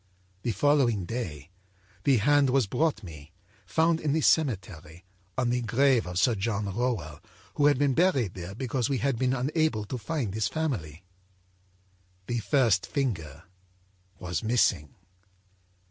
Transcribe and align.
âThe 0.43 0.55
following 0.55 1.05
day 1.05 1.51
the 2.05 2.17
hand 2.17 2.49
was 2.49 2.65
brought 2.65 3.03
me, 3.03 3.33
found 3.67 3.99
in 4.01 4.13
the 4.13 4.21
cemetery, 4.21 5.05
on 5.37 5.51
the 5.51 5.61
grave 5.61 6.07
of 6.07 6.17
Sir 6.17 6.33
John 6.33 6.65
Rowell, 6.75 7.19
who 7.53 7.67
had 7.67 7.77
been 7.77 7.93
buried 7.93 8.33
there 8.33 8.55
because 8.55 8.89
we 8.89 8.97
had 8.97 9.19
been 9.19 9.33
unable 9.35 9.85
to 9.85 9.99
find 9.99 10.33
his 10.33 10.47
family. 10.47 11.03
The 12.25 12.39
first 12.39 12.87
finger 12.87 13.43
was 14.17 14.41
missing. 14.41 14.95